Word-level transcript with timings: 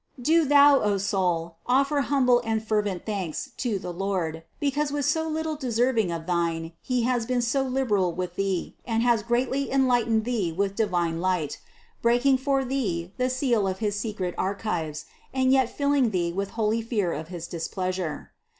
Do 0.19 0.45
thou, 0.45 0.79
O 0.79 0.97
soul, 0.97 1.57
offer 1.67 1.99
humble 2.01 2.41
and 2.43 2.65
fervent 2.67 3.05
thanks 3.05 3.51
to 3.57 3.77
the 3.77 3.93
Lord, 3.93 4.43
because 4.59 4.91
with 4.91 5.05
so 5.05 5.27
little 5.29 5.55
deserving 5.55 6.11
of 6.11 6.25
thine 6.25 6.71
He 6.81 7.03
has 7.03 7.27
been 7.27 7.43
so 7.43 7.61
liberal 7.61 8.11
with 8.11 8.33
thee 8.33 8.75
and 8.83 9.03
has 9.03 9.19
so 9.19 9.27
greatly 9.27 9.69
enlightened 9.71 10.25
thee 10.25 10.51
with 10.51 10.73
divine 10.75 11.21
light, 11.21 11.61
breaking 12.01 12.39
for 12.39 12.65
thee 12.65 13.13
the 13.17 13.29
seal 13.29 13.67
of 13.67 13.77
his 13.77 13.93
secret 13.93 14.33
archives 14.39 15.05
and 15.35 15.51
yet 15.51 15.69
filling 15.69 16.09
thee 16.09 16.33
with 16.33 16.49
holy 16.57 16.81
fear 16.81 17.13
of 17.13 17.27
his 17.27 17.45
displeasure. 17.45 18.31